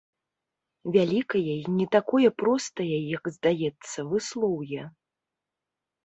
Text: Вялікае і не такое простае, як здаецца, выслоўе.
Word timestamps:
Вялікае 0.93 1.41
і 1.61 1.65
не 1.81 1.85
такое 1.95 2.29
простае, 2.41 2.95
як 3.17 3.23
здаецца, 3.35 3.99
выслоўе. 4.13 4.81